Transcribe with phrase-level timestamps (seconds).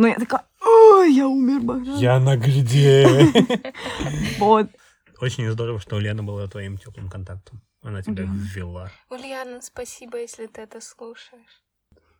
[0.00, 1.98] Но я такая, ой, я умер, Богдан.
[1.98, 3.06] Я на гряде.
[4.38, 4.66] Вот.
[5.20, 7.60] Очень здорово, что Лена была твоим теплым контактом.
[7.82, 8.90] Она тебя ввела.
[9.10, 11.62] Ульяна, спасибо, если ты это слушаешь.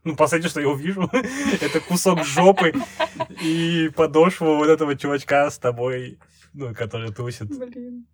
[0.04, 1.08] Ну, последнее, что я увижу,
[1.62, 2.74] это кусок жопы
[3.40, 6.18] и подошву вот этого чувачка с тобой,
[6.52, 7.48] ну, который тусит.
[7.48, 8.06] Блин.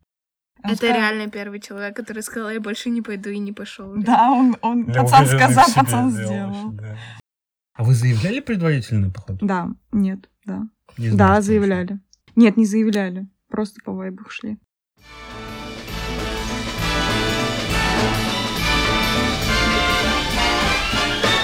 [0.62, 3.92] Это реально первый человек, который сказал, я больше не пойду и не пошел.
[3.96, 6.70] Да, он, он Я пацан сказал, пацан сделал, сделал.
[6.70, 6.98] да.
[7.76, 9.36] А вы заявляли предварительный поход?
[9.40, 10.62] Да, нет, да.
[10.96, 12.00] Не Да, знаю, что заявляли.
[12.34, 13.28] Нет, не заявляли.
[13.48, 14.58] Просто по вайбу шли.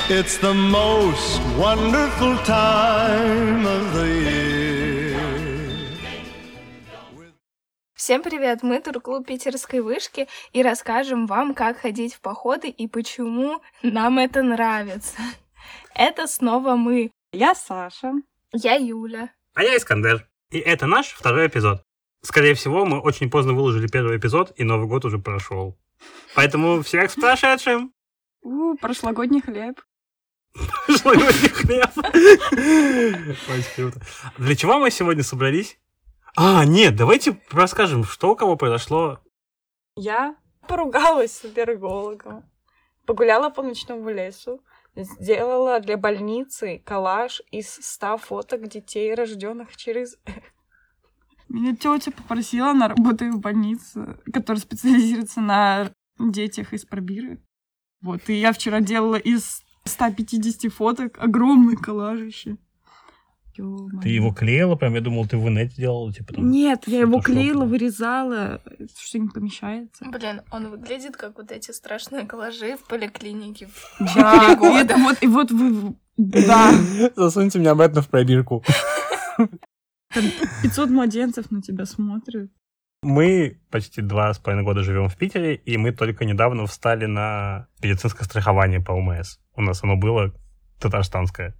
[0.09, 5.03] It's the most wonderful time of the year.
[7.95, 8.63] Всем привет!
[8.63, 14.43] Мы турклуб Питерской вышки и расскажем вам, как ходить в походы и почему нам это
[14.43, 15.17] нравится.
[15.95, 17.11] Это снова мы.
[17.33, 18.13] Я Саша.
[18.53, 19.31] Я Юля.
[19.55, 20.29] А я Искандер.
[20.51, 21.83] И это наш второй эпизод.
[22.23, 25.79] Скорее всего, мы очень поздно выложили первый эпизод, и Новый год уже прошел.
[26.35, 27.93] Поэтому всех с прошедшим!
[28.43, 29.81] У, прошлогодний хлеб.
[30.87, 31.91] Прошлогодний хлеб.
[31.97, 34.01] Очень круто.
[34.39, 35.79] Для чего мы сегодня собрались?
[36.37, 39.21] А, нет, давайте расскажем, что у кого произошло.
[39.97, 42.45] Я поругалась с аллергологом.
[43.07, 44.63] Погуляла по ночному лесу.
[44.95, 50.19] Сделала для больницы коллаж из 100 фоток детей, рожденных через...
[51.49, 57.43] Меня тетя попросила, она работает в больнице, которая специализируется на детях из пробиры.
[58.01, 62.51] Вот, и я вчера делала из 150 фоток огромный коллажище.
[62.51, 62.72] Ё-моё.
[63.57, 64.95] Ты его клеила прям?
[64.95, 66.51] Я думал, ты в инете делала, типа там.
[66.51, 68.61] Нет, я его клеила, вырезала,
[68.99, 70.05] что не помещается.
[70.07, 73.69] Блин, он выглядит как вот эти страшные коллажи в поликлинике.
[74.01, 76.73] Да, и это вот, и вот вы, да,
[77.17, 78.63] Засуньте меня обратно в пробирку.
[79.37, 80.25] там
[80.63, 82.51] 500 младенцев на тебя смотрят.
[83.03, 87.67] Мы почти два с половиной года живем в Питере, и мы только недавно встали на
[87.83, 89.39] медицинское страхование по УМС.
[89.57, 90.33] У нас оно было
[90.81, 91.57] татарстанское.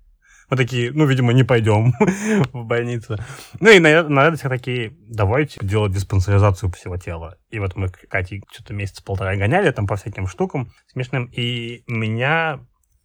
[0.53, 1.95] Мы такие, ну, видимо, не пойдем
[2.53, 3.17] в больницу.
[3.59, 7.39] Ну и на, на радостях такие, давайте делать диспансеризацию всего тела.
[7.49, 11.25] И вот мы Катей что-то месяца полтора гоняли там по всяким штукам смешным.
[11.33, 12.61] И меня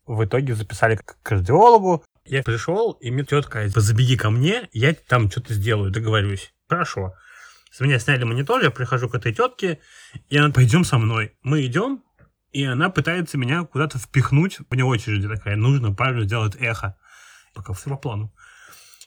[0.06, 2.04] в итоге записали к кардиологу.
[2.26, 6.54] Я пришел, и мне тетка забеги ко мне, я там что-то сделаю, договорюсь.
[6.68, 7.14] Хорошо.
[7.72, 9.80] С меня сняли монитор, я прихожу к этой тетке,
[10.28, 11.32] и она, пойдем со мной.
[11.44, 12.04] Мы идем,
[12.52, 15.56] и она пытается меня куда-то впихнуть вне очереди такая.
[15.56, 16.98] Нужно правильно сделать эхо.
[17.54, 18.32] Пока все по плану.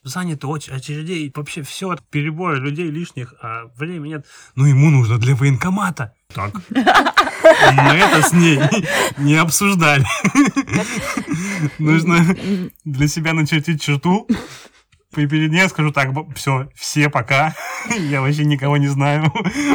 [0.03, 4.27] Занято оч- очередей, вообще все, переборы людей лишних, а времени нет.
[4.55, 6.15] Ну, ему нужно для военкомата.
[6.35, 6.55] Так.
[6.71, 8.59] Мы это с ней
[9.19, 10.07] не обсуждали.
[11.79, 12.35] Нужно
[12.85, 14.27] для себя начертить черту.
[15.17, 17.55] И перед ней скажу так, все, все пока.
[17.99, 19.33] Я вообще никого не знаю.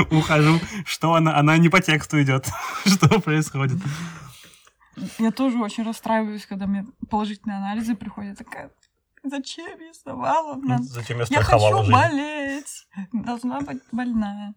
[0.09, 0.59] Ухожу.
[0.85, 1.37] Что она?
[1.37, 2.47] Она не по тексту идет.
[2.85, 3.77] Что происходит?
[5.19, 8.37] Я тоже очень расстраиваюсь, когда мне положительные анализы приходят.
[8.37, 8.71] Такая,
[9.23, 10.55] зачем я сдавала?
[10.55, 11.91] Ну, Зачем я Я страховала хочу жизнь?
[11.93, 12.87] болеть.
[13.13, 14.55] Должна быть больная.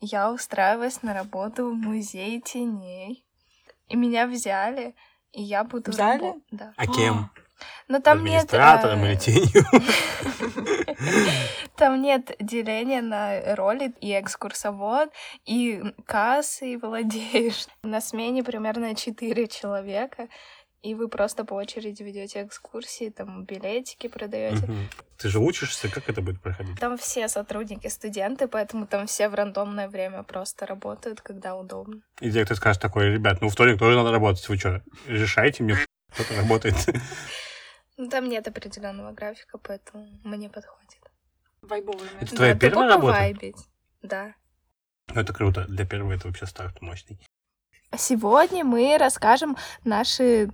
[0.00, 3.24] Я устраиваюсь на работу в музей теней.
[3.88, 4.94] И меня взяли,
[5.32, 5.90] и я буду...
[5.90, 6.34] Взяли?
[6.50, 6.72] Да.
[6.76, 7.30] А кем?
[7.88, 8.44] Но там нет...
[8.44, 9.64] Администратором э, или тенью?
[11.76, 15.10] Там нет деления на роли и экскурсовод,
[15.44, 17.66] и кассы, и владеешь.
[17.82, 20.28] На смене примерно 4 человека,
[20.82, 24.68] и вы просто по очереди ведете экскурсии, там билетики продаете.
[25.18, 26.78] Ты же учишься, как это будет проходить?
[26.78, 32.02] Там все сотрудники студенты, поэтому там все в рандомное время просто работают, когда удобно.
[32.20, 35.76] И директор скажет такой, ребят, ну вторник тоже надо работать, вы что, решайте мне,
[36.12, 36.76] кто-то работает.
[37.96, 41.00] Ну, там нет определенного графика, поэтому мне подходит.
[41.62, 43.12] Вайбовый Это твоя Да, первая работа?
[43.12, 43.56] повайбить.
[44.02, 44.34] Да.
[45.14, 47.18] Ну это круто, для первого это вообще старт мощный.
[47.96, 50.50] Сегодня мы расскажем наши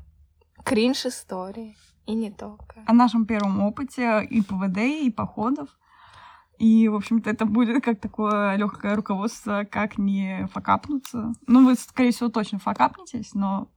[0.64, 1.76] кринж-истории.
[2.06, 2.82] И не только.
[2.86, 5.68] О нашем первом опыте и ПВД, и походов.
[6.58, 11.32] И, в общем-то, это будет как такое легкое руководство, как не факапнуться.
[11.46, 13.68] Ну, вы, скорее всего, точно факапнетесь, но,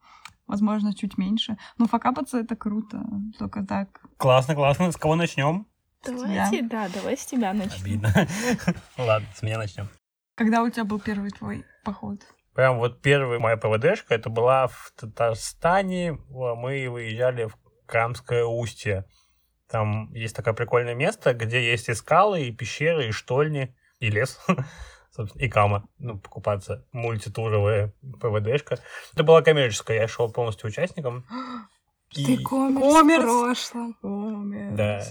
[0.47, 1.57] возможно, чуть меньше.
[1.77, 3.03] Но факапаться— это круто.
[3.37, 4.01] Только так.
[4.17, 4.91] Классно, классно.
[4.91, 5.67] С кого начнем?
[6.05, 7.81] Давайте, да, давай с тебя начнем.
[7.81, 8.13] Обидно.
[8.97, 9.89] Ладно, с меня начнем.
[10.35, 12.21] Когда у тебя был первый твой поход?
[12.53, 16.13] Прям вот первая моя ПВДшка, это была в Татарстане.
[16.29, 19.05] Мы выезжали в Камское устье.
[19.69, 24.39] Там есть такое прикольное место, где есть и скалы, и пещеры, и штольни, и лес.
[25.15, 26.85] собственно, И кама, ну, покупаться.
[26.91, 28.79] Мультитуровая ПВДшка.
[29.13, 31.25] Это была коммерческая, я шел полностью участником.
[32.11, 33.23] И- Ты коммерс, Коммерс.
[33.23, 34.75] в прошлом.
[34.75, 35.03] Да.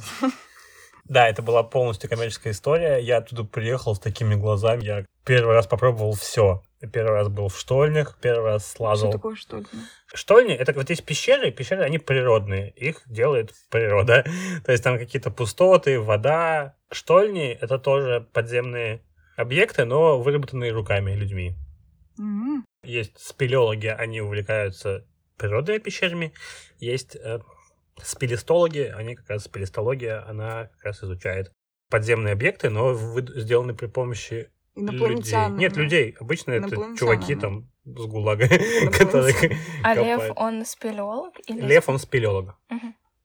[1.07, 2.97] Да, это была полностью коммерческая история.
[2.99, 4.83] Я оттуда приехал с такими глазами.
[4.85, 6.63] Я первый раз попробовал все.
[6.93, 9.13] Первый раз был в штольнях, первый раз Что слазал.
[9.13, 9.67] такое что ли?
[10.15, 14.25] Штольни, это вот есть пещеры, пещеры, они природные, их делает природа.
[14.65, 16.75] То есть там какие-то пустоты, вода.
[16.91, 19.03] Штольни— это тоже подземные
[19.37, 21.57] объекты, но выработанные руками людьми.
[22.19, 22.65] М.
[22.85, 26.33] Есть спелеологи, они увлекаются природными пещерами.
[26.79, 27.41] Есть э,
[28.03, 31.53] спелестологи, они как раз спелестология, она как раз изучает
[31.91, 35.49] подземные объекты, но вы- сделаны при помощи людей.
[35.51, 36.17] Нет, людей.
[36.19, 38.49] Обычно это чуваки там с ГУЛАГа,
[38.99, 41.35] которые А Лев, он спелеолог?
[41.47, 41.61] Или...
[41.61, 42.59] Лев, он спелеолог.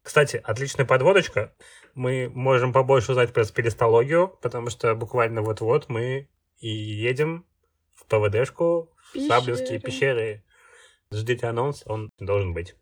[0.03, 1.53] Кстати, отличная подводочка.
[1.93, 6.29] Мы можем побольше узнать про спелестологию, потому что буквально вот-вот мы
[6.59, 7.45] и едем
[7.93, 10.43] в ПВДшку, в Саблинские пещеры.
[11.11, 12.75] Ждите анонс, он должен быть.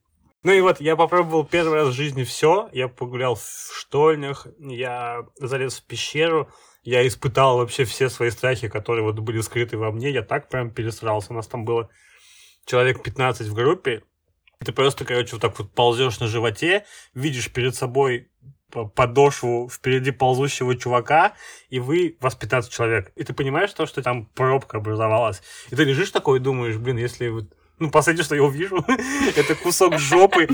[0.44, 2.70] Ну и вот, я попробовал первый раз в жизни все.
[2.72, 6.50] Я погулял в штольнях, я залез в пещеру,
[6.84, 10.10] я испытал вообще все свои страхи, которые вот были скрыты во мне.
[10.12, 11.34] Я так прям пересрался.
[11.34, 11.90] У нас там было
[12.66, 14.04] человек 15 в группе.
[14.64, 18.30] Ты просто, короче, вот так вот ползешь на животе, видишь перед собой
[18.72, 21.34] по- подошву впереди ползущего чувака,
[21.70, 23.12] и вы, вас 15 человек.
[23.16, 25.42] И ты понимаешь то, что там пробка образовалась.
[25.70, 27.46] И ты лежишь такой и думаешь, блин, если вот
[27.80, 28.84] ну, последнее, что я увижу,
[29.36, 30.48] это кусок жопы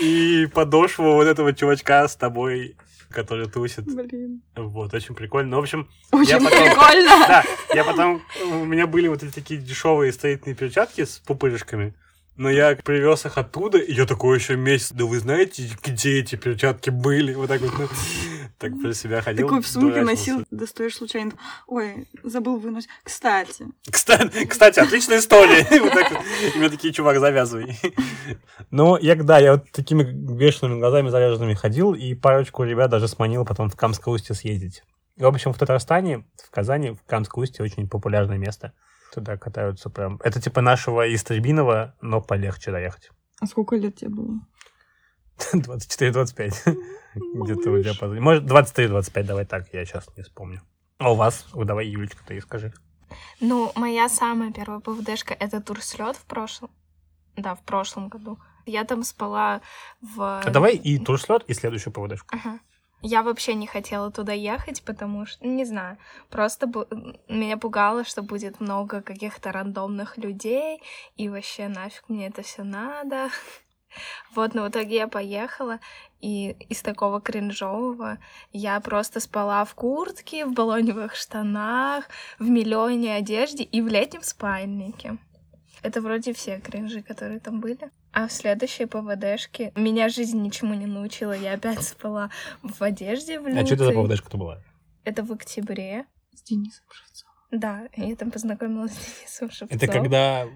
[0.00, 2.76] и подошву вот этого чувачка с тобой,
[3.08, 3.86] который тусит.
[3.86, 4.42] Блин.
[4.54, 5.52] Вот, очень прикольно.
[5.52, 7.26] Ну, в общем, Очень потом- прикольно.
[7.26, 7.44] да,
[7.74, 8.22] я потом...
[8.44, 11.94] У меня были вот эти такие дешевые строительные перчатки с пупырышками.
[12.40, 16.36] Но я привез их оттуда, и я такой еще месяц, да вы знаете, где эти
[16.36, 17.34] перчатки были?
[17.34, 17.86] Вот так вот, ну,
[18.56, 19.46] так про себя ходил.
[19.46, 21.32] Такой в сумке носил, достаешь случайно.
[21.66, 22.88] Ой, забыл вынуть.
[23.02, 25.66] Кстати, Кстати, кстати, отличная история.
[26.54, 27.78] И мне такие, чувак, завязывай.
[28.70, 33.44] Ну, я, да, я вот такими бешеными глазами заряженными ходил, и парочку ребят даже сманил
[33.44, 34.82] потом в Камское устье съездить.
[35.18, 38.72] В общем, в Татарстане, в Казани, в Камское устье очень популярное место.
[39.12, 40.20] Туда катаются прям...
[40.22, 43.10] Это типа нашего Истребинова, но полегче доехать.
[43.40, 44.40] а сколько лет тебе было?
[45.54, 46.76] 24-25.
[47.14, 48.20] Где-то у тебя позади.
[48.20, 50.62] Может, 23-25, давай так, я сейчас не вспомню.
[50.98, 51.46] А у вас?
[51.54, 52.72] Давай, Юлечка, ты и скажи.
[53.40, 56.70] Ну, моя самая первая ПВДшка— это турслет в прошлом.
[57.36, 58.38] Да, в прошлом году.
[58.66, 59.62] Я там спала
[60.00, 60.40] в...
[60.44, 62.36] А давай и турслет, и следующую поводочку.
[62.36, 62.60] Ага.
[63.02, 65.96] Я вообще не хотела туда ехать, потому что, не знаю,
[66.28, 70.82] просто бу- меня пугало, что будет много каких-то рандомных людей,
[71.16, 73.30] и вообще нафиг мне это все надо.
[74.36, 75.80] Вот, но в итоге я поехала,
[76.20, 78.18] и из такого кринжового
[78.52, 82.04] я просто спала в куртке, в баллоневых штанах,
[82.38, 85.18] в миллионе одежде и в летнем спальнике.
[85.82, 87.90] Это вроде все кринжи, которые там были.
[88.12, 91.32] А в следующей ПВДшке меня жизнь ничему не научила.
[91.32, 92.30] Я опять спала
[92.62, 93.94] в одежде в А что это за лютой.
[93.94, 94.62] поводочка-то была?
[95.04, 96.04] Это в октябре.
[96.34, 97.34] С Денисом Шевцовым.
[97.50, 99.76] Да, я там познакомилась с Денисом Шевцовым.
[99.76, 100.46] Это когда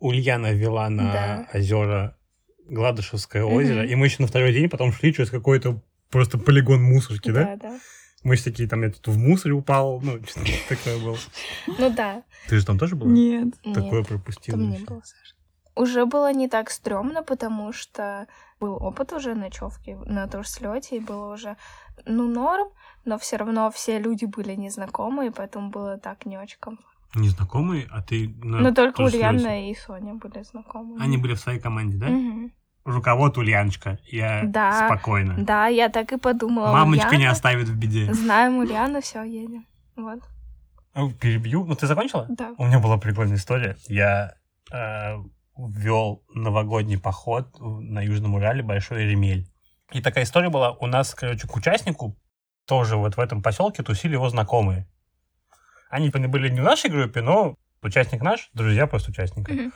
[0.00, 1.48] Ульяна вела на Да.
[1.54, 2.16] озера
[2.68, 7.30] Гладышевское озеро, и мы еще на второй день потом шли через какой-то просто полигон мусорки,
[7.30, 7.44] да?
[7.44, 7.78] Да, да.
[8.24, 11.16] Мы все такие, там я тут в мусоре упал, ну, что-то такое было.
[11.78, 12.22] Ну да.
[12.48, 13.10] Ты же там тоже была?
[13.10, 13.54] Нет.
[13.62, 14.58] Такое Нет, пропустила.
[14.58, 15.34] там не было, Саша.
[15.76, 18.26] Уже было не так стрёмно, потому что
[18.60, 21.56] был опыт уже ночевки на турслете, и было уже,
[22.06, 22.68] ну, норм,
[23.04, 26.90] но все равно все люди были незнакомые, поэтому было так не очень комфортно.
[27.16, 29.02] Незнакомые, а ты на Но только?
[29.02, 30.96] Ульяна и Соня были знакомы.
[31.00, 32.08] Они были в своей команде, да?
[32.08, 32.52] Мгм.
[32.84, 33.98] Руковод Ульяночка.
[34.04, 34.86] Я Да.
[34.86, 35.34] спокойно.
[35.38, 36.72] Да, я так и подумала.
[36.72, 38.12] Мамочка не Ульяна, оставит в беде.
[38.12, 39.66] Знаем Ульяну, все, едем.
[39.96, 40.20] Вот.
[40.94, 41.64] Ну, Перебью.
[41.64, 42.26] Ну, ты закончила?
[42.28, 42.52] Да.
[42.58, 43.76] У меня была прикольная история.
[43.88, 44.34] Я
[44.72, 45.16] э,
[45.56, 49.48] вел новогодний поход на Южном Урале, Большой Ремель.
[49.92, 50.72] И такая история была.
[50.72, 52.16] У нас, короче, к участнику
[52.66, 54.86] тоже вот в этом поселке тусили его знакомые.
[55.90, 59.52] Они были не в нашей группе, но участник наш, друзья просто участника.
[59.52, 59.72] Мгм.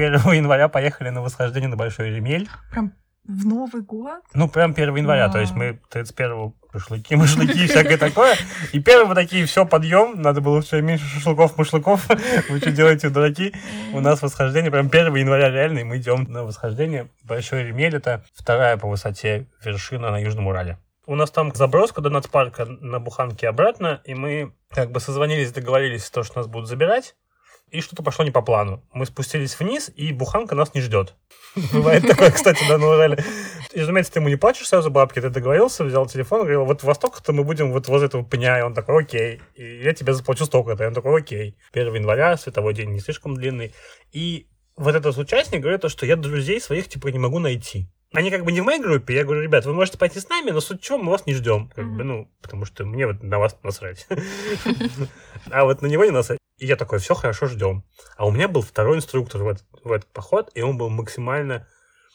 [0.00, 2.48] 1 января поехали на восхождение на Большой Ремель.
[2.70, 2.92] Прям
[3.24, 4.22] в Новый год?
[4.34, 5.60] Ну, прям 1 января, то есть Вау.
[5.60, 8.36] мы 31-го шашлыки, машлыки и всякое такое.
[8.72, 12.08] И первые такие, все, подъем, надо было все меньше шашлыков, машлыков.
[12.48, 13.54] Вы что делаете, дураки?
[13.92, 17.10] У нас восхождение прям 1 января реально, и мы идем на восхождение.
[17.24, 20.78] Большой Ремель— это вторая по высоте вершина на Южном Урале.
[21.06, 26.08] У нас там заброска до нацпарка на Буханке обратно, и мы как бы созвонились, договорились,
[26.08, 27.16] то, что нас будут забирать,
[27.70, 28.82] и что-то пошло не по плану.
[28.92, 31.14] Мы спустились вниз, и Буханка нас не ждет.
[31.72, 33.22] Бывает такое, кстати, да, на Урале.
[33.72, 36.94] И, разумеется, ты ему не платишь сразу бабки, ты договорился, взял телефон, говорил, вот во
[36.94, 40.44] столько-то мы будем вот возле этого пня, и он такой, окей, и я тебе заплачу
[40.44, 41.56] столько-то, и он такой, окей.
[41.72, 43.74] 1 января, световой день не слишком длинный,
[44.12, 44.46] и
[44.76, 47.88] вот этот участник говорит, то, что я друзей своих, типа, не могу найти.
[48.12, 50.50] Они как бы не в моей группе, я говорю, ребят, вы можете пойти с нами,
[50.50, 51.70] но суть чего, мы вас не ждем.
[51.74, 54.06] Как бы, ну, потому что мне вот на вас насрать.
[55.50, 56.38] А вот на него не насрать.
[56.58, 57.84] И я такой, все хорошо, ждем.
[58.16, 61.66] А у меня был второй инструктор в этот, в этот поход, и он был максимально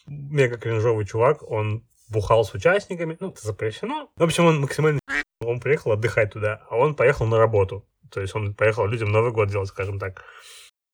[0.06, 1.50] мега кринжовый чувак.
[1.50, 4.10] Он бухал с участниками, ну, это запрещено.
[4.18, 5.00] В общем, он максимально
[5.40, 7.88] он приехал отдыхать туда, а он поехал на работу.
[8.12, 10.24] То есть он поехал людям Новый год делать, скажем так.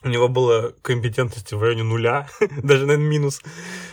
[0.03, 2.27] У него было компетентности в районе нуля,
[2.63, 3.41] даже, наверное, минус.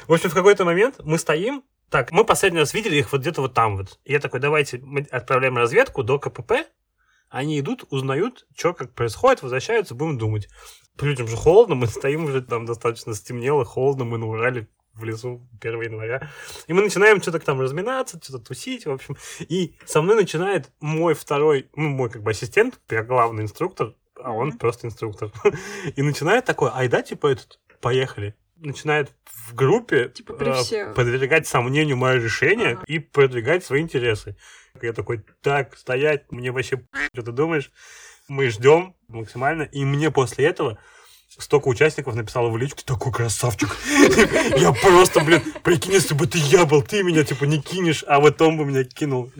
[0.07, 3.43] В общем, в какой-то момент мы стоим, так, мы последний раз видели их вот где-то
[3.43, 3.99] вот там вот.
[4.05, 6.67] Я такой, давайте мы отправляем разведку до КПП.
[7.31, 10.49] Они идут, узнают, что как происходит, возвращаются, будем думать.
[11.00, 15.49] Людям же холодно, мы стоим уже там достаточно стемнело, холодно, мы на Урале в лесу
[15.61, 16.31] 1 января.
[16.67, 19.17] И мы начинаем что-то там разминаться, что-то тусить, в общем.
[19.41, 24.49] И со мной начинает мой второй, ну, мой как бы ассистент, главный инструктор, а он
[24.49, 24.59] Мгм.
[24.59, 25.31] просто инструктор.
[25.97, 28.35] И начинает такой, айда, типа, этот, поехали.
[28.57, 32.83] Начинает в группе Типа э, подвергать сомнению мое решение Ага.
[32.89, 34.37] и продвигать свои интересы.
[34.83, 36.83] Я такой, так, стоять, мне вообще
[37.13, 37.71] что ты думаешь?
[38.29, 39.63] Мы ждем максимально.
[39.63, 40.79] И мне после этого
[41.38, 43.76] столько участников написало в личку, ты такой красавчик.
[44.57, 48.21] Я просто, блин, прикинь, если бы ты я был, ты меня, типа, не кинешь, а
[48.21, 49.30] вот он бы меня кинул.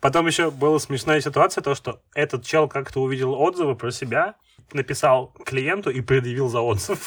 [0.00, 4.34] Потом еще была смешная ситуация, то, что этот чел как-то увидел отзывы про себя,
[4.72, 6.98] написал клиенту и предъявил за отзыв.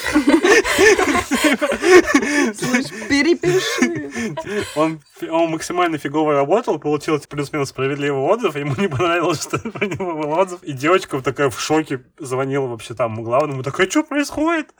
[2.56, 4.36] Слышь, перепиши.
[4.76, 10.14] Он, он максимально фигово работал, получил плюс-минус справедливый отзыв, ему не понравилось, что про него
[10.16, 10.64] был отзыв.
[10.64, 14.74] И девочка вот такая в шоке звонила вообще там главному, такая, что происходит?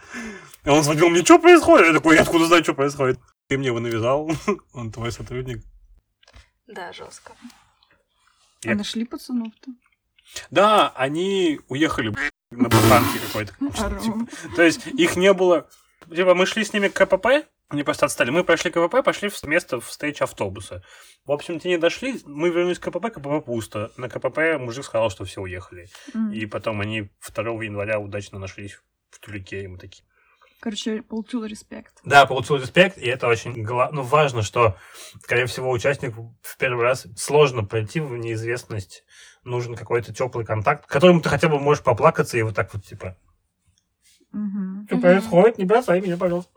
[0.66, 1.88] И он звонил мне, что происходит?
[1.88, 3.20] Я такой, я откуда знаю, что происходит?
[3.48, 4.32] Ты мне его навязал,
[4.74, 5.64] он твой сотрудник.
[6.68, 7.34] Да, жестко.
[8.64, 9.72] Я- А нашли пацанов-то?
[10.50, 12.14] Да, они уехали
[12.52, 13.54] на буханке какой-то.
[14.00, 15.68] Типа, То есть их не было...
[16.14, 18.32] Типа мы шли с ними к КПП, они просто отстали.
[18.32, 20.84] Мы прошли КПП, пошли в место в стейдж автобуса.
[21.26, 23.92] В общем, те не дошли, мы вернулись к КПП, КПП пусто.
[23.96, 25.88] На КПП мужик сказал, что все уехали.
[26.34, 28.78] И потом они 2 января удачно нашлись
[29.10, 30.04] в Тюлике, и мы такие.
[30.62, 32.00] Короче, получил респект.
[32.06, 34.78] Да, получил респект, и это очень гла- ну, важно, что,
[35.24, 39.04] скорее всего, участнику в первый раз сложно пройти в неизвестность.
[39.44, 43.18] Нужен какой-то теплый контакт, которому ты хотя бы можешь поплакаться и вот так вот, типа,
[44.32, 44.86] Мгм.
[44.86, 45.02] что Мгм.
[45.02, 46.52] происходит, не бросай меня, пожалуйста.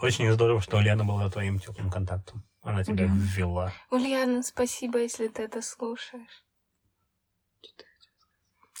[0.00, 2.44] Очень здорово, что Лена была твоим теплым контактом.
[2.62, 3.18] Она тебя Ульяна.
[3.20, 3.72] ввела.
[3.90, 6.44] Ульяна, спасибо, если ты это слушаешь.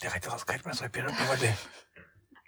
[0.00, 1.48] Я хотела сказать про свой первый ПВД.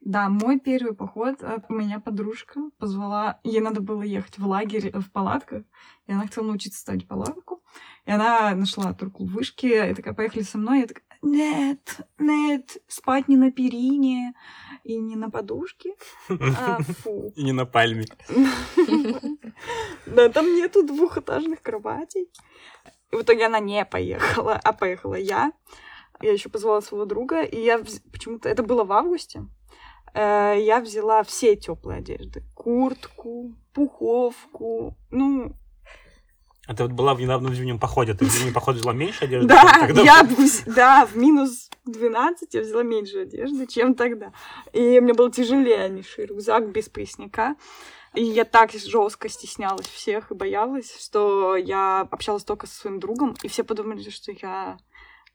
[0.04, 4.98] Да, мой первый поход, э, меня подружка позвала, ей надо было ехать в лагерь э,
[4.98, 5.62] в палатках,
[6.06, 7.62] и она хотела научиться ставить палатку,
[8.04, 12.78] и она нашла турку в вышке, и такая, поехали со мной, я такая, нет, нет,
[12.88, 14.34] спать не на перине
[14.82, 15.94] и не на подушке,
[16.28, 17.32] а, фу.
[17.36, 18.06] И не на пальме.
[20.06, 22.28] Да, там нету двухэтажных кроватей.
[23.12, 25.52] И в итоге она не поехала, а поехала я.
[26.20, 27.78] Я еще позвала своего друга, и я
[28.10, 29.46] почему-то это было в августе.
[30.14, 34.96] Э, Я взяла все теплые одежды: куртку, пуховку.
[35.10, 35.54] Ну,
[36.66, 38.14] А ты вот была в недавнем зимнем походе.
[38.14, 39.48] Ты в зимнем походе взяла меньше одежды?
[39.48, 40.26] да, я
[40.66, 44.32] да, в минус 12 я взяла меньше одежды, чем тогда.
[44.72, 47.56] И мне было тяжелее нести рюкзак без поясника.
[48.14, 53.34] И я так жестко стеснялась всех и боялась, что я общалась только со своим другом,
[53.42, 54.76] и все подумали, что я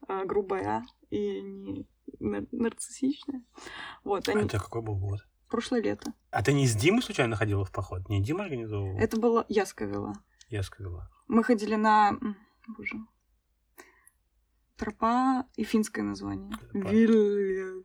[0.07, 1.88] э, грубая и не
[2.20, 3.44] нар- нарциссичная.
[4.04, 4.44] Вот, А они...
[4.46, 5.20] это какой был год?
[5.50, 6.14] прошлое лето.
[6.32, 8.10] А ты не с Димой случайно ходила в поход?
[8.10, 8.98] Не Дима организовывал?
[9.00, 10.14] Это было Яска вела.
[10.50, 11.10] Я сказала.
[11.28, 12.18] Мы ходили на...
[12.68, 12.98] Боже.
[14.76, 16.52] Тропа и финское название.
[16.74, 17.84] Вилля-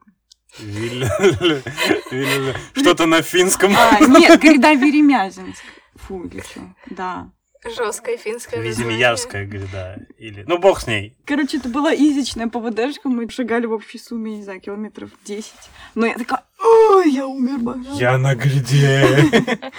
[2.10, 3.72] Вилля- Что-то на финском.
[3.76, 5.62] А, нет, гряда Веремязинск.
[5.94, 6.74] Фу, или что?
[6.90, 7.32] Да.
[7.64, 8.90] Жесткое финское название.
[8.90, 9.98] Визимиярская гряда.
[10.18, 10.44] Или...
[10.46, 11.16] Ну, бог с ней.
[11.24, 15.52] Короче, это была изичная ПВДшка, мы шагали в общей сумме, не знаю, километров 10.
[15.94, 17.88] Но я такая, ой, я умер, боже.
[17.92, 19.06] Я на гряде.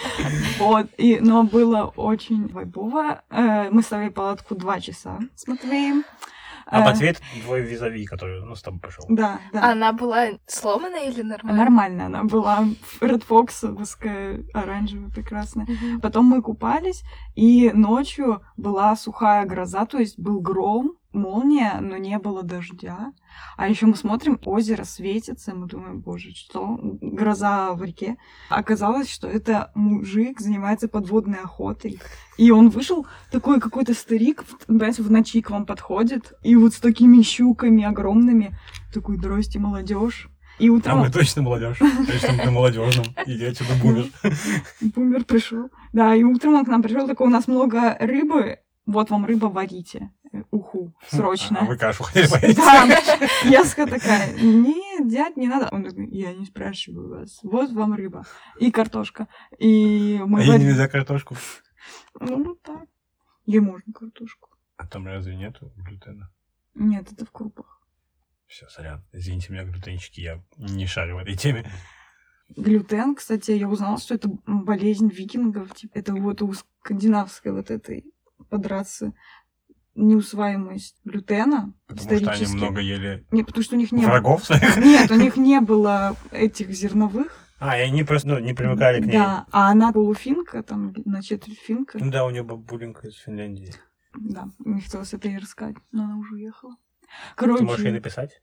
[0.60, 3.22] Вот, и, но было очень вайбово.
[3.30, 6.06] Э, Мы ставили палатку два часа с Матвеем.
[6.74, 9.06] А Э, Матвей это твой визави, который ну, с тобой пошел.
[9.08, 9.72] Да, да.
[9.72, 11.64] Она была сломанная или нормальная?
[11.64, 12.66] Нормально она была.
[13.00, 13.64] Red Fox,
[14.54, 15.68] оранжевая, прекрасная.
[16.02, 17.04] Потом мы купались,
[17.36, 23.14] и ночью была сухая гроза, то есть был гром, молния, но не было дождя.
[23.58, 26.78] А еще мы смотрим, озеро светится, мы думаем, боже, что?
[27.02, 28.18] Гроза в реке.
[28.50, 32.00] Оказалось, что это мужик занимается подводной охотой.
[32.38, 36.74] И он вышел, такой какой-то старик, в- знаете, в ночи к вам подходит, и вот
[36.74, 38.52] с такими щуками огромными,
[38.94, 40.30] такой, здрасте, молодежь.
[40.60, 41.80] И А утром мы точно молодежь.
[41.80, 43.06] Точно мы молодежным.
[43.26, 44.06] Иди отсюда бумер.
[44.82, 45.70] бумер пришел.
[45.94, 49.48] Да, и утром он к нам пришел, такой, у нас много рыбы, вот вам рыба,
[49.48, 50.12] варите.
[50.52, 51.60] Уху, срочно.
[51.62, 52.58] А вы кашу хотели поесть?
[52.58, 55.70] Да, такая, нет, дядь, не надо.
[55.72, 58.26] Он такой, я не спрашиваю вас, вот вам рыба.
[58.60, 59.28] И картошка.
[59.60, 60.68] И А мы ей варим.
[60.68, 61.36] нельзя картошку?
[62.20, 62.88] Ну, вот так.
[63.46, 64.50] Ей можно картошку.
[64.78, 66.32] А там разве нету глютена?
[66.74, 67.82] Нет, это в крупах.
[68.48, 69.04] Все, сорян.
[69.12, 71.70] Извините меня, глютенчики, я не шарю в этой теме.
[72.56, 75.74] Глютен, кстати, я узнала, что это болезнь викингов.
[75.76, 78.06] Типа, это вот у скандинавской вот этой
[78.50, 79.14] подраться
[79.96, 84.10] неусваиваемость глютена Потому что они много ели Нет, потому что у них не было.
[84.10, 84.78] врагов своих.
[84.78, 87.40] Нет, у них не было этих зерновых.
[87.60, 89.14] А, и они просто ну, не привыкали к ней.
[89.14, 91.98] Да, а она полуфинка, там, на четверть финка.
[91.98, 93.74] Ну да, у нее бабуленька из Финляндии.
[94.16, 96.76] Да, мне хотелось это ей рассказать, но она уже уехала.
[97.38, 98.42] Ты можешь ей Короче, написать?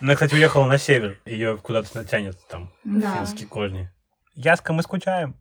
[0.00, 1.20] Она, кстати, уехала на север.
[1.24, 3.90] Ее куда-то натянет там, финские корни.
[4.34, 5.36] Яска, мы скучаем.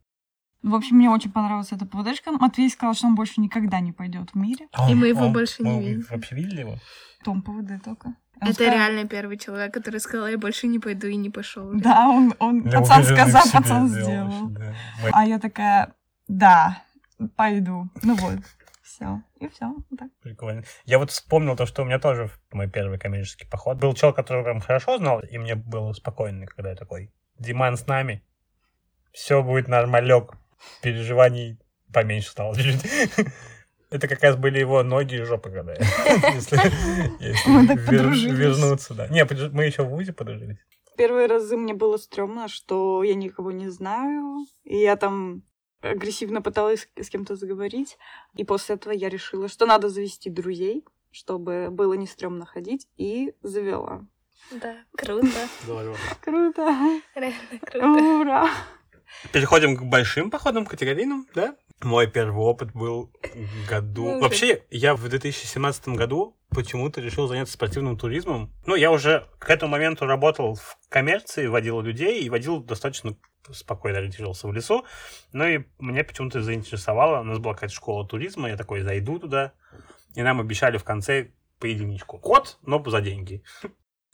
[0.64, 2.32] В общем, мне очень понравилась эта ПВДшка.
[2.32, 4.68] Матвей сказал, что он больше никогда не пойдет в мире.
[4.90, 6.06] И мы его больше не мы видим.
[6.10, 6.78] вообще видели его?
[7.24, 8.08] Том ПВД только.
[8.42, 11.70] Он Это сказал- реально первый человек, который сказал, я больше не пойду и не пошел.
[11.74, 14.28] Да, он, он Для пацан сказал, пацан да, сделал.
[14.28, 14.74] очень, да.
[15.12, 15.94] А я такая,
[16.28, 16.82] да,
[17.36, 17.90] пойду.
[18.02, 18.40] Ну вот,
[18.82, 19.22] все.
[19.40, 19.74] И все.
[19.98, 20.10] так.
[20.22, 20.64] Прикольно.
[20.86, 23.78] Я вот вспомнил то, что у меня тоже мой первый коммерческий поход.
[23.80, 27.88] Был человек, который прям хорошо знал, и мне было спокойно, когда я такой, Диман с
[27.88, 28.24] нами,
[29.12, 30.34] все будет нормалек,
[30.82, 31.58] переживаний
[31.94, 33.28] поменьше стало чуть-чуть.
[33.90, 35.74] Это как раз были его ноги и жопа, когда
[36.34, 36.58] если,
[37.24, 38.38] если Мы так вер- подружились.
[38.40, 39.08] вернуться, да.
[39.08, 40.58] Не, мы еще в ВУЗе подружились.
[40.98, 45.44] Первые разы мне было стрёмно, что я никого не знаю, и я там
[45.82, 47.98] агрессивно пыталась с кем-то заговорить.
[48.36, 53.34] И после этого я решила, что надо завести друзей, чтобы было не стрёмно ходить, и
[53.44, 54.06] завела.
[54.52, 55.28] Да, круто.
[56.22, 57.02] Круто!
[57.16, 57.88] Реально круто.
[57.88, 58.50] Ура!
[59.32, 61.56] Переходим к большим походам, категорийным, да?
[61.82, 63.12] Мой первый опыт был
[63.70, 64.06] году...
[64.06, 68.54] Ну, Вообще, я в 2017 году почему-то решил заняться спортивным туризмом.
[68.66, 73.16] Ну, я уже к этому моменту работал в коммерции, водил людей и водил достаточно
[73.52, 74.86] спокойно ориентировался в лесу.
[75.32, 77.20] Ну и меня почему-то заинтересовало.
[77.20, 79.54] У нас была какая-то школа туризма, я такой зайду туда.
[80.16, 82.20] И нам обещали в конце по единичку.
[82.20, 83.44] Код, но за деньги.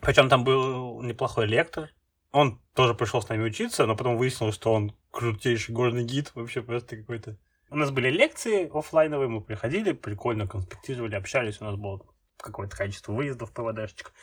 [0.01, 1.89] Причем там был неплохой лектор.
[2.31, 6.31] Он тоже пришел с нами учиться, но потом выяснилось, что он крутейший горный гид.
[6.35, 7.37] Вообще просто какой-то...
[7.71, 11.61] У нас были лекции оффлайновые, мы приходили, прикольно конспектировали, общались.
[11.61, 12.01] У нас было
[12.37, 14.13] какое-то количество выездов по ВДшечек.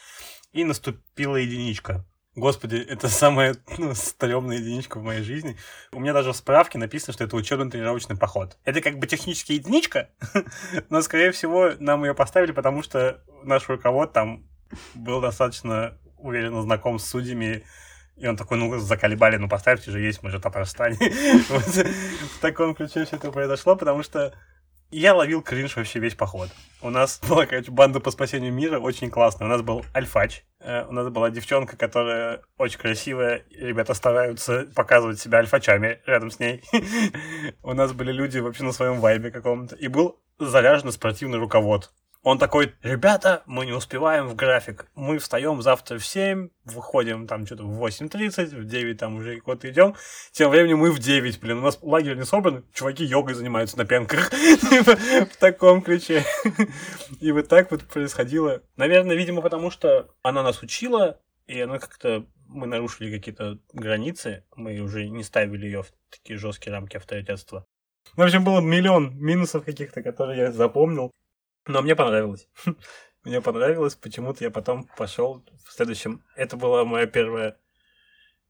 [0.52, 2.04] И наступила единичка.
[2.36, 5.56] Господи, это самая ну, стрёмная единичка в моей жизни.
[5.90, 8.58] У меня даже в справке написано, что это учебно-тренировочный поход.
[8.64, 10.10] Это как бы технически единичка,
[10.90, 14.46] но, скорее всего, нам ее поставили, потому что наш руковод там
[14.94, 17.64] был достаточно уверенно знаком с судьями,
[18.16, 20.96] и он такой, ну, заколебали, ну, поставьте же есть, мы же Татарстане.
[20.98, 24.32] В таком ключе все это произошло, потому что
[24.90, 26.48] я ловил кринж вообще весь поход.
[26.80, 29.46] У нас была, короче, банда по спасению мира, очень классная.
[29.46, 33.44] У нас был Альфач, э, у нас была девчонка, которая очень красивая.
[33.50, 36.62] Ребята стараются показывать себя альфачами рядом с ней.
[37.62, 39.74] У нас были люди вообще на своем вайбе каком-то.
[39.76, 41.92] И был заряженный спортивный руковод.
[42.26, 44.86] Он такой, ребята, мы не успеваем в график.
[44.96, 49.70] Мы встаем завтра в 7, выходим там что-то в 8.30, в 9 там уже куда-то
[49.70, 49.94] идем.
[50.32, 53.84] Тем временем мы в 9, блин, у нас лагерь не собран, чуваки йогой занимаются на
[53.84, 54.30] пенках.
[54.30, 56.24] Типа, В таком ключе.
[57.20, 58.60] И вот так вот происходило.
[58.74, 64.80] Наверное, видимо, потому что она нас учила, и она как-то мы нарушили какие-то границы, мы
[64.80, 67.64] уже не ставили ее в такие жесткие рамки авторитетства.
[68.16, 71.12] В общем, было миллион минусов каких-то, которые я запомнил.
[71.66, 72.48] Но мне понравилось.
[73.24, 76.22] Мне понравилось, почему-то я потом пошел в следующем.
[76.36, 77.58] Это была моя первая,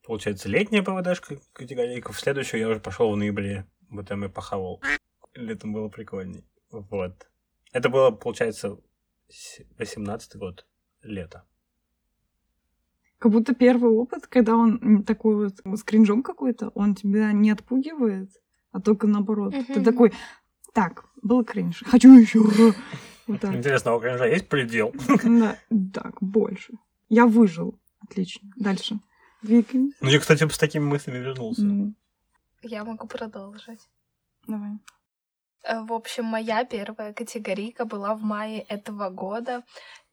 [0.05, 2.13] получается, летняя ПВДшка категорийка.
[2.13, 3.67] В следующую я уже пошел в ноябре.
[3.89, 4.83] Вот там я похавал.
[5.33, 6.45] Летом было прикольней.
[6.71, 7.27] Вот.
[7.73, 8.77] Это было, получается,
[9.79, 10.67] 18 год,
[11.01, 11.45] лето.
[13.19, 18.31] Как будто первый опыт, когда он такой вот с кринжом какой-то, он тебя не отпугивает,
[18.73, 19.55] а только наоборот.
[19.69, 19.85] Ты Мгм.
[19.85, 20.13] такой,
[20.75, 22.41] так, был кринж, хочу еще.
[23.27, 23.55] Вот так.
[23.55, 24.95] Интересно, а у кринжа есть предел?
[25.25, 25.59] Да,
[25.93, 26.75] так, больше.
[27.09, 27.79] Я выжил.
[28.01, 28.49] Отлично.
[28.57, 28.99] Дальше.
[29.43, 29.97] Двигаемся.
[30.01, 31.63] Ну, я, кстати, с такими мыслями вернулся.
[31.65, 31.93] Ну,
[32.63, 33.81] Я могу продолжить.
[34.47, 34.79] давай.
[35.65, 39.63] Э, В общем, моя первая категорийка была в мае этого года,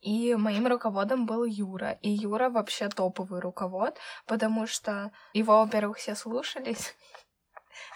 [0.01, 1.91] и моим руководом был Юра.
[2.01, 3.97] И Юра вообще топовый руковод,
[4.27, 6.95] потому что его, во-первых, все слушались,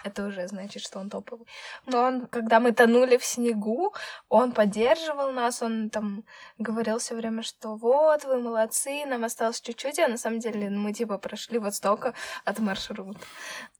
[0.04, 1.46] это уже значит, что он топовый.
[1.86, 3.94] Но он, когда мы тонули в снегу,
[4.28, 6.24] он поддерживал нас, он там
[6.58, 10.92] говорил все время, что вот, вы молодцы, нам осталось чуть-чуть, а на самом деле мы
[10.92, 13.18] типа прошли вот столько от маршрута.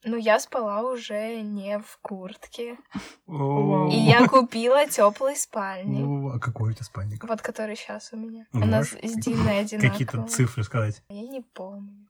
[0.05, 2.79] Но я спала уже не в куртке.
[3.27, 6.35] И я купила теплый спальник.
[6.35, 7.25] А какой у тебя спальник?
[7.25, 8.47] Вот который сейчас у меня.
[8.53, 9.91] Ну, У нас можешь с Диной одинаковые.
[9.91, 11.03] Какие-то цифры сказать.
[11.09, 12.09] Я не помню.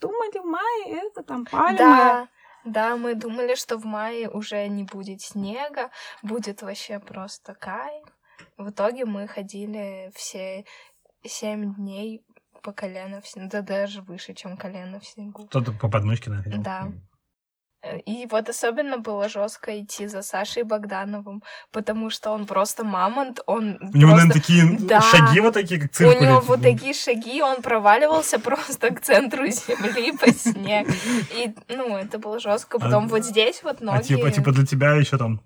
[0.00, 1.78] Думали, в мае это там пальмы.
[1.78, 2.28] Да,
[2.64, 5.90] да, мы думали, что в мае уже не будет снега,
[6.22, 8.06] будет вообще просто кайф.
[8.56, 10.64] В итоге мы ходили все
[11.24, 12.24] семь дней
[12.62, 15.46] по колено в снегу, да даже выше, чем колено в снегу.
[15.46, 16.62] Кто-то по подмышке находил.
[16.62, 16.92] Да.
[17.82, 21.42] Э, И вот особенно было жестко идти за Сашей Богдановым,
[21.72, 24.26] потому что он просто мамонт, он У него, просто...
[24.28, 25.00] наверное, такие Да.
[25.00, 26.26] шаги вот такие, как У циркули.
[26.26, 30.88] него вот такие шаги, он проваливался просто к центру земли по снег.
[31.36, 32.78] И, ну, это было жестко.
[32.78, 33.98] Потом А- вот здесь вот ноги...
[33.98, 35.40] А типа, типа для тебя еще там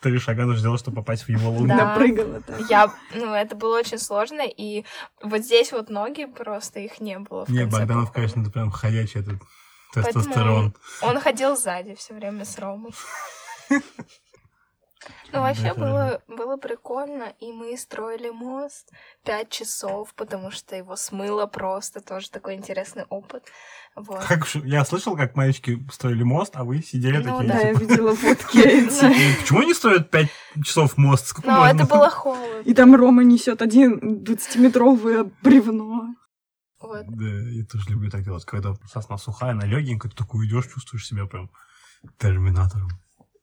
[0.00, 1.68] три шага нужно сделать, чтобы попасть в его луну.
[1.68, 1.86] Да.
[1.94, 2.60] Напрыгала так.
[2.68, 4.84] Я, ну, это было очень сложно, и
[5.22, 7.44] вот здесь вот ноги просто их не было.
[7.48, 9.40] Не, Богданов, конечно, это прям ходячий этот
[10.02, 10.74] Поэтому тестостерон.
[11.02, 12.92] Он ходил сзади все время с Ромой.
[15.32, 18.90] Ну, вообще было, было прикольно, и мы строили мост
[19.24, 23.44] пять часов, потому что его смыло просто, тоже такой интересный опыт.
[23.94, 24.24] Вот.
[24.24, 27.52] Как я слышал, как мальчики строили мост, а вы сидели Ну такие.
[27.52, 29.04] Да, я типа, видела фотки эти.
[29.04, 30.28] «Ну, Почему они строят 5
[30.64, 31.34] часов мост?
[31.44, 32.62] Можно?» это было холодно.
[32.64, 36.14] И там Рома несет один 20-метровое бревно.
[36.86, 37.06] Вот.
[37.06, 38.44] Да, я тоже люблю так делать.
[38.44, 41.50] Когда сосна сухая, она легенькая, ты такой идешь, чувствуешь себя прям
[42.18, 42.88] терминатором.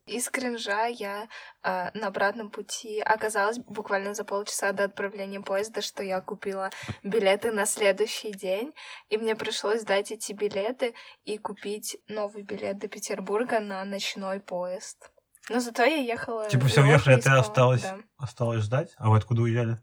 [0.06, 1.30] Из кринжа я
[1.64, 6.72] э, на обратном пути оказалась буквально за полчаса до отправления поезда, что я купила
[7.04, 8.74] билеты на следующий день,
[9.10, 15.10] и мне пришлось дать эти билеты и купить новый билет до Петербурга на ночной поезд.
[15.50, 16.50] Но зато я ехала...
[16.50, 18.94] Типа все лёжу уехали, а ты осталась, Да, осталась ждать?
[18.98, 19.80] А вы откуда уезжали?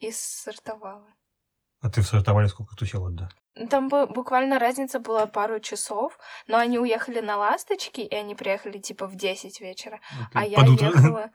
[0.00, 1.06] и сортовала.
[1.82, 3.28] А ты в сортовали сколько тусила, да?
[3.68, 8.78] Там бы буквально разница была пару часов, но они уехали на «Ласточки», и они приехали
[8.78, 10.00] типа в 10 вечера.
[10.34, 10.86] А я утро.
[10.86, 11.30] ехала...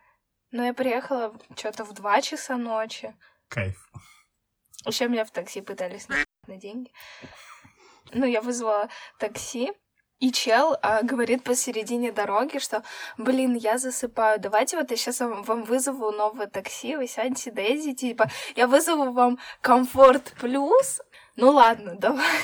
[0.52, 3.14] Ну, я приехала что-то в 2 часа ночи.
[3.50, 3.90] Кайф.
[4.86, 6.92] Еще меня в такси пытались на деньги.
[8.14, 9.74] Ну, я вызвала такси,
[10.20, 12.84] и чел а, говорит посередине дороги, что,
[13.18, 17.94] блин, я засыпаю, давайте вот я сейчас вам, вам вызову новое такси, вы сядете, доедете,
[17.94, 21.02] типа, я вызову вам комфорт плюс.
[21.36, 22.42] Ну ладно, давай.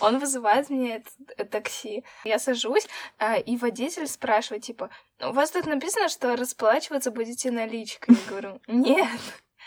[0.00, 1.02] Он вызывает мне
[1.36, 2.04] э, такси.
[2.24, 2.86] Я сажусь,
[3.18, 4.88] а, и водитель спрашивает, типа,
[5.20, 8.14] у вас тут написано, что расплачиваться будете наличкой.
[8.14, 9.20] Я говорю, нет,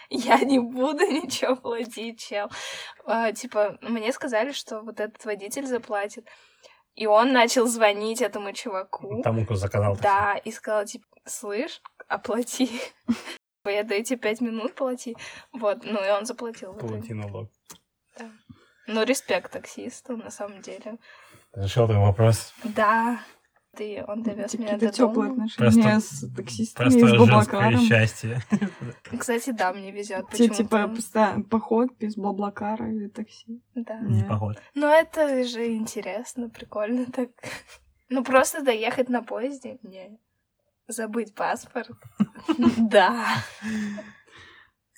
[0.10, 2.50] я не буду ничего платить, чел.
[3.06, 6.28] А, типа, мне сказали, что вот этот водитель заплатит.
[6.96, 9.22] И он начал звонить этому чуваку.
[9.24, 9.98] Тому, кто заказал.
[10.02, 12.70] Да, и сказал, типа, слышь, оплати.
[13.66, 15.16] Я даю тебе пять минут, плати.
[15.54, 16.74] Вот, ну и он заплатил.
[16.74, 17.50] Плати налог.
[18.88, 20.98] Ну, респект таксисту, на самом деле.
[21.54, 22.54] Решил твой вопрос.
[22.64, 23.20] Да.
[23.76, 25.44] Ты, он довез меня Какие-то до теплые дома.
[25.46, 27.80] отношения Просто- с таксистами, Просто с женское Баблакаром.
[27.82, 28.42] счастье.
[29.20, 30.26] Кстати, да, мне везет.
[30.30, 30.56] Те, почему-то.
[30.56, 33.62] типа, поста- поход без Баблакара или такси.
[33.74, 34.00] Да.
[34.02, 34.22] Не.
[34.22, 34.62] Не поход.
[34.76, 37.30] Ну, это же интересно, прикольно так.
[38.10, 40.20] Ну, просто доехать на поезде, не.
[40.88, 41.90] Забыть паспорт.
[42.78, 43.26] Да.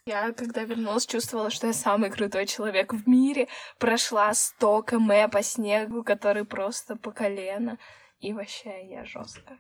[0.08, 3.48] Я, когда вернулась, чувствовала, что я самый крутой человек в мире.
[3.80, 7.78] Прошла 100 км по снегу, который просто по колено.
[8.26, 9.60] И вообще я жестко.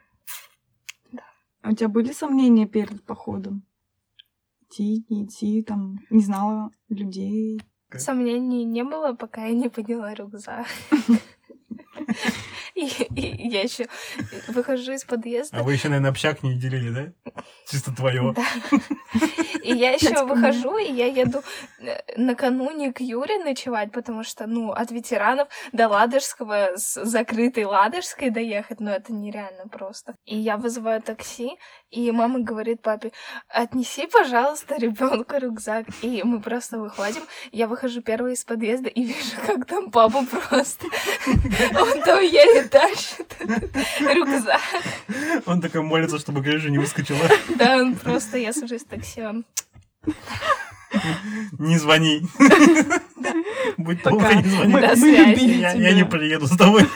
[1.61, 3.61] А у тебя были сомнения перед походом?
[4.63, 7.61] Идти, не идти, там, не знала людей.
[7.95, 10.65] Сомнений не было, пока я не подняла рюкзак.
[12.85, 13.87] И, и я еще
[14.49, 17.31] выхожу из подъезда, А вы еще, наверное, общак не делили, да?
[17.69, 18.33] Чисто твое.
[18.35, 18.43] Да.
[19.63, 21.41] И я еще Пять выхожу, и я еду
[21.79, 28.29] э, накануне к Юре ночевать, потому что, ну, от ветеранов до Ладожского с закрытой Ладожской
[28.29, 30.15] доехать, ну, это нереально просто.
[30.25, 31.57] И я вызываю такси,
[31.89, 33.11] и мама говорит папе,
[33.47, 35.85] отнеси, пожалуйста, ребенку рюкзак.
[36.01, 40.85] И мы просто выходим, я выхожу первой из подъезда и вижу, как там папа просто...
[41.25, 43.35] Он там еле тащит
[43.99, 44.61] рюкзак.
[45.45, 47.19] Он такой молится, чтобы крыша не выскочила.
[47.55, 49.45] Да, он просто, я сажусь в такси, он
[51.59, 52.21] Не звони.
[53.77, 54.73] Будь добрый, не звони.
[54.73, 55.29] Мы, До мы связи.
[55.29, 55.89] любили Я, тебя.
[55.89, 56.87] я не приеду с тобой.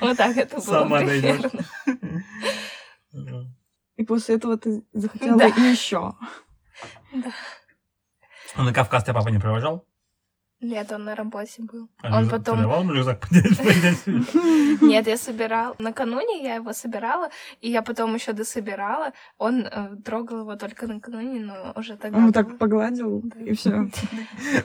[0.00, 1.40] Вот так это было Сама дойдешь.
[3.96, 5.48] И после этого ты захотела Да.
[5.48, 6.14] и еще.
[8.54, 9.86] А на Кавказ тебя папа не провожал?
[10.62, 11.88] Нет, он на работе был.
[12.02, 12.56] А он потом...
[12.58, 14.80] Ты давал рюкзак поднять?
[14.80, 15.74] Нет, я собирала.
[15.80, 19.12] Накануне я его собирала, и я потом еще дособирала.
[19.38, 22.16] Он э, трогал его только накануне, но уже тогда...
[22.16, 23.88] Он так погладил, и все.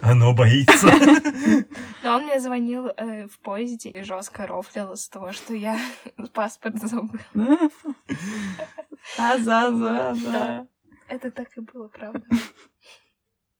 [0.04, 0.88] Оно боится.
[2.04, 5.80] Но он мне звонил э, в поезде и жестко рофлил с того, что я
[6.34, 7.20] паспорт забыла.
[9.18, 10.68] А, за, за, за.
[11.08, 12.22] Это так и было, правда.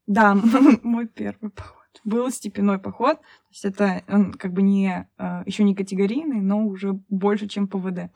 [0.06, 0.36] Да,
[0.84, 1.77] мой первый поход.
[2.04, 3.20] Был степенной поход.
[3.20, 5.08] То есть это он как бы не
[5.46, 8.12] еще не категорийный, но уже больше, чем ПВД.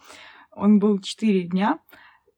[0.52, 1.80] Он был четыре дня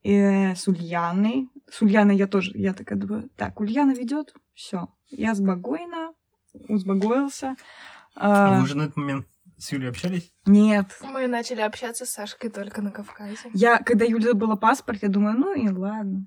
[0.02, 1.48] э, с Ульяной.
[1.70, 4.88] С Ульяной я тоже, я такая думаю, так, Ульяна ведет, все.
[5.08, 6.12] Я спокойно,
[6.68, 7.56] успокоился.
[8.14, 9.26] А А, вы уже на этот момент
[9.58, 10.32] с Юлей общались?
[10.46, 10.86] Нет.
[11.02, 13.50] Мы начали общаться с Сашкой только на Кавказе.
[13.52, 16.26] Я, когда Юля забыла паспорт, я думаю, ну и ладно.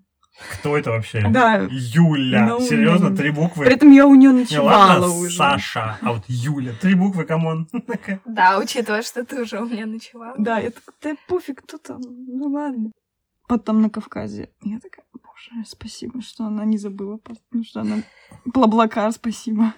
[0.52, 1.28] Кто это вообще?
[1.30, 1.68] Да.
[1.70, 2.46] Юля.
[2.48, 3.66] Ну, Серьезно, три буквы?
[3.66, 5.36] При этом я у нее Не, ночевала ладно, уже.
[5.36, 6.74] Саша, а вот Юля.
[6.80, 7.68] Три буквы, come on.
[8.26, 10.36] Да, учитывая, что ты уже у меня ночевала.
[10.38, 12.92] Да, я такая, да пофиг, кто там, ну ладно.
[13.48, 14.50] Потом на Кавказе.
[14.62, 18.04] Я такая, боже, спасибо, что она не забыла, потому что она...
[18.46, 19.74] BlaBlaCar, спасибо.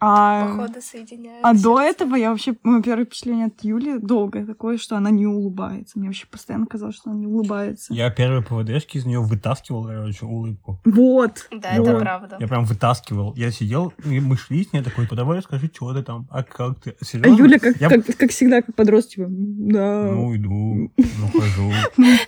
[0.00, 1.44] А, Походы соединяют.
[1.44, 5.26] а до этого я вообще, мое первое впечатление от Юли долгое такое, что она не
[5.26, 5.98] улыбается.
[5.98, 7.92] Мне вообще постоянно казалось, что она не улыбается.
[7.92, 10.80] Я первые ПВДшки из нее вытаскивал, короче, улыбку.
[10.84, 11.48] Вот.
[11.50, 12.00] Да, это вот.
[12.00, 12.36] правда.
[12.38, 13.34] Я прям вытаскивал.
[13.34, 16.80] Я сидел, и мы шли с ней такой, давай расскажи, что ты там, а как
[16.80, 16.94] ты?
[17.00, 17.36] А Серьезно?
[17.42, 20.10] Юля, как, Я- как, как всегда, как подросток, типа, да.
[20.12, 21.72] Ну, иду, ну, хожу.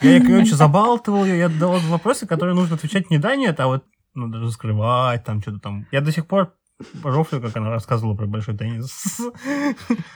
[0.02, 3.66] Я, ей, короче, забалтывал ее, я давал вопросы, которые нужно отвечать не да, нет, а
[3.66, 5.86] вот ну, даже скрывать, там, что-то там.
[5.92, 6.54] Я до сих пор
[7.02, 9.20] рофлю, как она рассказывала про большой теннис.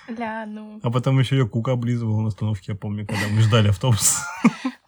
[0.08, 3.68] Ля, ну, А потом еще ее кука облизывала на остановке, я помню, когда мы ждали
[3.68, 4.18] автобус.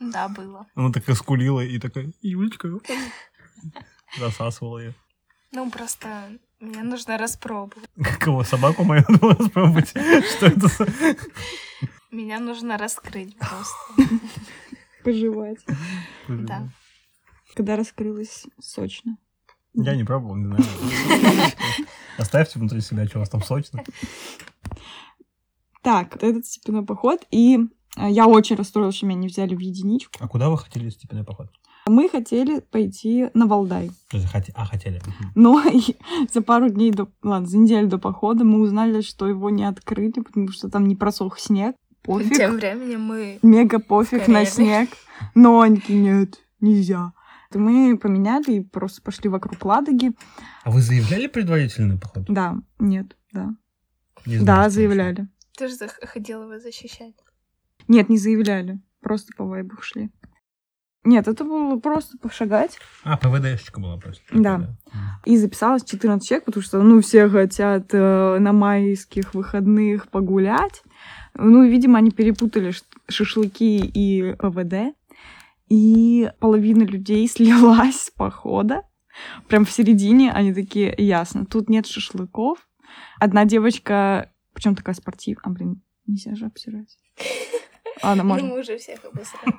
[0.00, 0.66] да, было.
[0.74, 2.68] Она такая скулила и такая, Юлечка,
[4.18, 4.94] засасывала ее.
[5.52, 7.88] Ну, просто мне нужно распробовать.
[8.18, 9.90] Кого, собаку мою надо распробовать?
[9.90, 10.86] Что это за...
[12.10, 14.18] Меня нужно раскрыть просто.
[15.04, 15.58] Пожевать.
[16.28, 16.68] Да.
[17.54, 19.16] Когда раскрылась сочно.
[19.76, 20.64] Я не пробовал, не знаю.
[22.18, 23.84] Оставьте внутри себя, что у вас там сочно.
[25.82, 27.20] Так, этот степенной поход.
[27.30, 27.58] И
[27.96, 30.12] э, я очень расстроилась, что меня не взяли в единичку.
[30.18, 31.48] А куда вы хотели степенный поход?
[31.86, 33.92] Мы хотели пойти на Валдай.
[34.54, 35.00] А, хотели.
[35.34, 35.62] Но
[36.32, 37.08] за пару дней до...
[37.22, 40.96] Ладно, за неделю до похода мы узнали, что его не открыли, потому что там не
[40.96, 41.76] просох снег.
[42.02, 42.36] Пофиг.
[42.36, 43.38] Тем временем мы...
[43.42, 44.88] Мега пофиг на снег.
[45.34, 47.12] Но они такие, нет, нельзя.
[47.54, 50.12] Мы поменяли и просто пошли вокруг Ладоги.
[50.64, 52.24] А вы заявляли предварительный поход?
[52.28, 53.54] Да, нет, да.
[54.26, 55.28] Не знаю, Да, что заявляли.
[55.56, 57.14] Ты же хотела его защищать.
[57.88, 58.80] Нет, не заявляли.
[59.00, 60.10] Просто по вайбу шли.
[61.04, 62.78] Нет, это было просто пошагать.
[63.04, 64.22] А, ПВДшечка была просто.
[64.32, 64.58] Да.
[64.58, 64.76] Мгм.
[65.24, 70.82] И записалось 14 человек, потому что, ну, все хотят э, на майских выходных погулять.
[71.34, 72.72] Ну, видимо, они перепутали
[73.08, 74.96] шашлыки и ПВД.
[75.68, 78.82] И половина людей слилась с похода.
[79.48, 82.58] Прям в середине они такие, ясно, тут нет шашлыков.
[83.18, 86.98] Одна девочка, причем такая спортивная, а, блин, нельзя же обсирать.
[88.02, 88.48] Ладно, Ну, можно.
[88.48, 89.54] мы уже всех обосрали.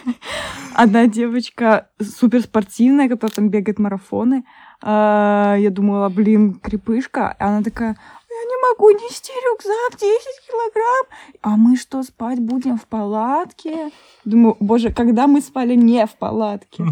[0.74, 4.44] Одна девочка суперспортивная, которая там бегает марафоны.
[4.80, 7.34] А, Я думала, блин, крепышка.
[7.40, 7.98] Она такая,
[8.44, 11.06] не могу нести рюкзак 10 килограмм.
[11.42, 13.90] А мы что, спать будем в палатке?
[14.24, 16.82] Думаю, боже, когда мы спали не в палатке?
[16.82, 16.90] Хм.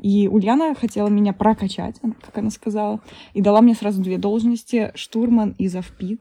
[0.00, 3.00] И Ульяна хотела меня прокачать, как она сказала,
[3.32, 6.20] и дала мне сразу две должности— штурман и завпит.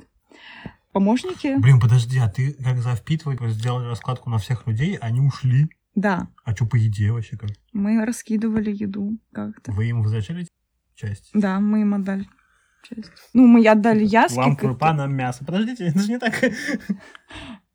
[0.93, 1.55] Помощники?
[1.59, 5.69] Блин, подожди, а ты как завпитывать сделали раскладку на всех людей, они ушли.
[5.93, 7.49] Да, А что по еде вообще как?
[7.73, 9.71] мы раскидывали еду как-то.
[9.71, 10.47] Вы им возвращали
[10.95, 11.29] часть?
[11.33, 12.27] Да, мы им отдали
[12.83, 13.11] часть.
[13.33, 14.37] Ну, мы отдали Яске.
[14.39, 15.45] Вам как- крупа, нам мясо.
[15.45, 16.33] Подождите, это же не так.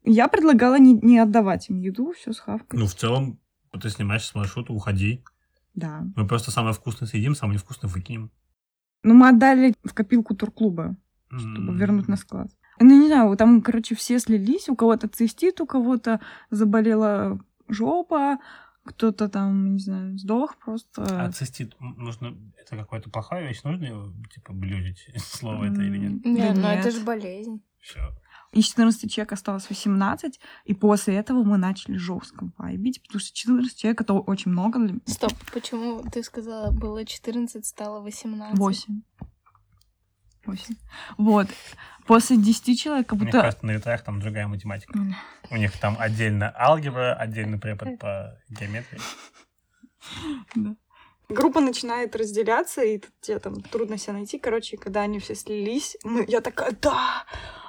[0.05, 2.79] Я предлагала не, не отдавать им еду, все схавкать.
[2.79, 3.39] Ну, в целом,
[3.81, 5.23] ты снимаешь с маршрута, уходи.
[5.75, 6.03] Да.
[6.17, 8.31] Мы просто самое вкусное съедим, самое невкусное выкинем.
[9.05, 10.97] Ну, мы отдали в копилку турклуба,
[11.29, 11.77] чтобы М.
[11.77, 12.49] вернуть на склад.
[12.81, 17.39] Ну, не знаю, там, короче, все слились, у кого-то цистит, у кого-то заболела
[17.69, 18.39] жопа,
[18.85, 21.03] кто-то там, не знаю, сдох просто.
[21.03, 22.37] А цистит нужно...
[22.61, 23.63] Это какая-то плохая вещь?
[23.65, 25.09] Нужно его, типа, блюдить?
[25.19, 26.25] Слово это или нет?
[26.27, 27.63] М, Нет, ну это же болезнь.
[27.81, 28.01] Все.
[28.53, 33.77] Из 14 человек осталось 18, и после этого мы начали жестко вайбить, потому что 14
[33.79, 35.01] человек это очень много для меня.
[35.07, 38.59] Стоп, почему ты сказала, было 14, стало 18?
[38.59, 39.03] 8.
[40.47, 40.75] 8.
[41.19, 41.49] Вот.
[42.07, 43.41] После 10 человек как будто...
[43.41, 44.99] просто на ветрах там другая математика.
[45.51, 49.01] У них там отдельно алгебра, отдельно препод по геометрии.
[50.55, 50.75] Да.
[51.29, 54.39] Группа начинает разделяться, и тут тебе там трудно себя найти.
[54.39, 57.25] Короче, когда они все слились, мы, я такая, да,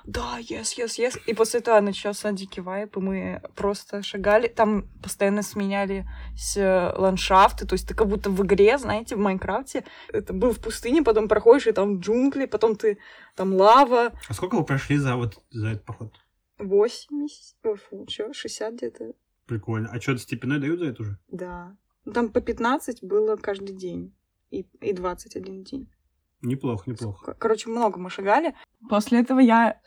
[0.05, 1.19] да, yes, yes, yes.
[1.27, 4.47] И после этого начался дикий вайп, и мы просто шагали.
[4.47, 9.85] Там постоянно сменялись э, ландшафты, то есть ты как будто в игре, знаете, в Майнкрафте.
[10.11, 12.97] Это был в пустыне, потом проходишь, и там джунгли, потом ты
[13.35, 14.11] там лава.
[14.27, 16.11] А сколько вы прошли за вот за этот поход?
[16.59, 19.13] 80, ой, фу, чё, 60 где-то,
[19.45, 19.89] Прикольно.
[19.91, 21.17] А что-то степенной дают за это уже?
[21.29, 21.75] да.
[22.05, 24.13] Ну, Там по 15 было каждый день.
[24.51, 25.89] И, и 21 день.
[26.41, 27.35] Неплохо, неплохо.
[27.39, 28.53] Короче, много мы шагали.
[28.89, 29.79] После этого я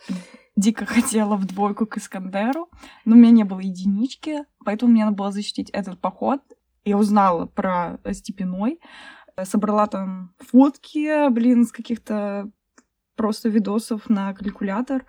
[0.57, 2.71] дико хотела в двойку к Искандеру,
[3.05, 6.41] но у меня не было единички, поэтому мне надо было защитить этот поход.
[6.85, 8.81] Я узнала про степеной,
[9.37, 12.51] э, собрала там фотки, блин, с каких-то
[13.17, 15.05] просто видосов на калькулятор,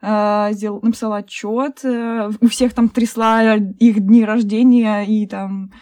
[0.00, 5.72] э, сделала, написала отчет, у всех там трясла их дни рождения и там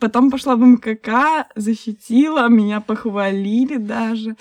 [0.00, 4.36] Потом пошла в МКК, защитила, меня похвалили даже.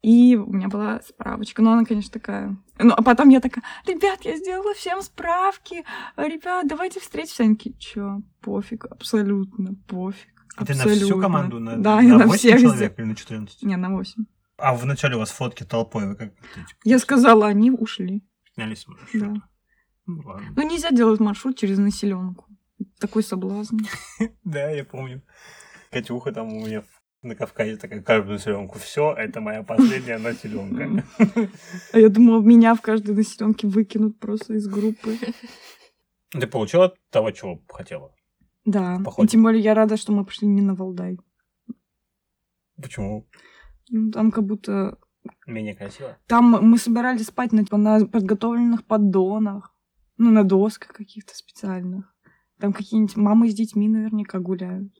[0.00, 1.60] И у меня была справочка.
[1.60, 2.56] Ну, она, конечно, такая...
[2.78, 5.84] Ну, а потом я такая, ребят, я сделала всем справки.
[6.16, 7.42] Ребят, давайте встретимся.
[7.42, 10.28] Они такие, чё, пофиг, абсолютно пофиг.
[10.56, 11.06] А ты на абсолютно».
[11.06, 11.60] всю команду?
[11.60, 13.62] На, да, на на 8 всех человек или на 14?
[13.62, 14.24] Не, на 8.
[14.56, 18.22] А вначале у вас фотки толпой, вы как типа, Я сказала, они ушли.
[18.54, 19.26] снялись маршрута?
[19.26, 19.42] Да.
[20.06, 20.46] Ну, ладно.
[20.56, 22.46] Ну, нельзя делать маршрут через населенку.
[23.00, 23.78] Такой соблазн.
[24.44, 25.22] Да, я помню.
[25.90, 26.82] Катюха там у меня
[27.22, 28.78] на Кавказе такая, каждую населенку.
[28.78, 31.04] Все, это моя последняя населенка.
[31.92, 35.16] А я думала, меня в каждой населенке выкинут просто из группы.
[36.30, 38.14] Ты получила того, чего хотела?
[38.64, 39.00] Да.
[39.18, 41.18] И тем более я рада, что мы пошли не на Валдай.
[42.80, 43.26] Почему?
[43.88, 44.98] Ну, Там как будто...
[45.46, 46.18] Менее красиво?
[46.26, 49.74] Там мы собирались спать на, на подготовленных поддонах.
[50.16, 52.14] Ну, на досках каких-то специальных.
[52.58, 54.92] Там какие-нибудь мамы с детьми наверняка гуляют.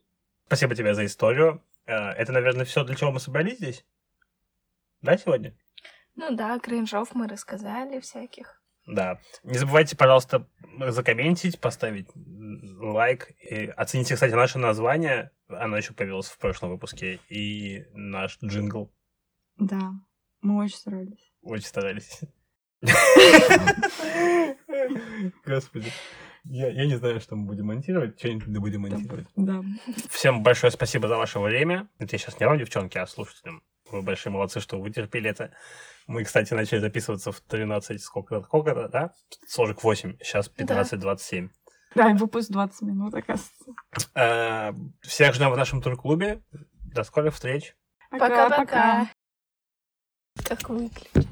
[0.47, 1.63] Спасибо тебе за историю.
[1.87, 3.85] Э, Это, наверное, все, для чего мы собрались здесь?
[5.03, 5.57] Да, сегодня?
[6.17, 8.61] Ну да, кринжов мы рассказали всяких.
[8.87, 9.21] Да.
[9.45, 10.49] Не забывайте, пожалуйста,
[10.89, 13.31] закомментить, поставить лайк.
[13.41, 15.31] И оцените, кстати, наше название.
[15.49, 17.21] Оно еще появилось в прошлом выпуске.
[17.29, 18.91] И наш джингл.
[19.59, 19.93] Да,
[20.41, 21.33] мы очень старались.
[21.43, 22.21] Очень старались.
[25.45, 25.93] Господи.
[26.51, 28.19] Я, я не знаю, что мы будем монтировать.
[28.19, 29.27] Что-нибудь да будем монтировать.
[29.37, 29.63] Да.
[30.09, 31.89] Всем большое спасибо за ваше время.
[31.99, 33.63] Это я сейчас не вам, девчонки, а слушателям.
[33.91, 35.53] Вы большие молодцы, что вытерпели это.
[36.07, 39.13] Мы, кстати, начали записываться в 13, сколько сколько да?
[39.47, 41.51] 48, сейчас 15-27.
[41.95, 43.73] Да, и выпуск 20 минут, оказывается.
[44.15, 46.43] Э, Всех ждем в нашем тур-клубе.
[46.95, 47.77] До скорых встреч.
[48.11, 49.11] Пока-пока.
[50.45, 51.28] Как выключить?